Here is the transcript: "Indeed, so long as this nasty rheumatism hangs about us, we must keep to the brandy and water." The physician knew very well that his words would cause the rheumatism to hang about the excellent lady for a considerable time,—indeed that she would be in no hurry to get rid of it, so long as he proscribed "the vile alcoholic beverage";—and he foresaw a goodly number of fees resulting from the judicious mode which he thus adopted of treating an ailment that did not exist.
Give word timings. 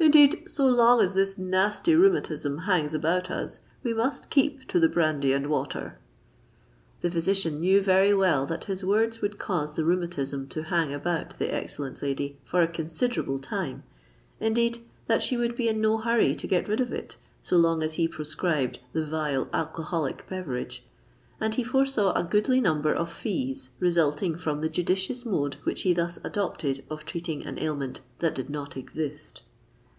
"Indeed, 0.00 0.44
so 0.46 0.64
long 0.68 1.00
as 1.00 1.12
this 1.12 1.36
nasty 1.36 1.92
rheumatism 1.92 2.56
hangs 2.58 2.94
about 2.94 3.32
us, 3.32 3.58
we 3.82 3.92
must 3.92 4.30
keep 4.30 4.66
to 4.68 4.78
the 4.78 4.88
brandy 4.88 5.32
and 5.32 5.48
water." 5.48 5.98
The 7.00 7.10
physician 7.10 7.58
knew 7.60 7.82
very 7.82 8.14
well 8.14 8.46
that 8.46 8.66
his 8.66 8.84
words 8.84 9.20
would 9.20 9.38
cause 9.38 9.74
the 9.74 9.84
rheumatism 9.84 10.46
to 10.50 10.62
hang 10.62 10.94
about 10.94 11.36
the 11.40 11.52
excellent 11.52 12.00
lady 12.00 12.38
for 12.44 12.62
a 12.62 12.68
considerable 12.68 13.40
time,—indeed 13.40 14.78
that 15.08 15.20
she 15.20 15.36
would 15.36 15.56
be 15.56 15.66
in 15.66 15.80
no 15.80 15.98
hurry 15.98 16.32
to 16.32 16.46
get 16.46 16.68
rid 16.68 16.80
of 16.80 16.92
it, 16.92 17.16
so 17.42 17.56
long 17.56 17.82
as 17.82 17.94
he 17.94 18.06
proscribed 18.06 18.78
"the 18.92 19.04
vile 19.04 19.48
alcoholic 19.52 20.28
beverage";—and 20.28 21.56
he 21.56 21.64
foresaw 21.64 22.12
a 22.12 22.22
goodly 22.22 22.60
number 22.60 22.94
of 22.94 23.10
fees 23.12 23.70
resulting 23.80 24.38
from 24.38 24.60
the 24.60 24.70
judicious 24.70 25.26
mode 25.26 25.56
which 25.64 25.82
he 25.82 25.92
thus 25.92 26.20
adopted 26.22 26.84
of 26.88 27.04
treating 27.04 27.44
an 27.44 27.58
ailment 27.58 28.00
that 28.20 28.36
did 28.36 28.48
not 28.48 28.76
exist. 28.76 29.42